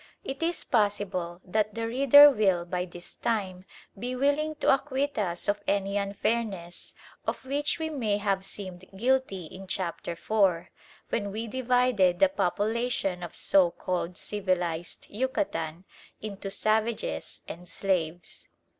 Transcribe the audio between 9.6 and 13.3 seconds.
Chapter IV., when we divided the population